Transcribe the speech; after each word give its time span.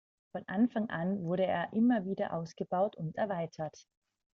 Von 0.31 0.43
Anfang 0.47 0.89
an 0.89 1.21
wurde 1.25 1.45
er 1.45 1.73
immer 1.73 2.05
wieder 2.05 2.33
ausgebaut 2.33 2.95
und 2.95 3.17
erweitert. 3.17 3.85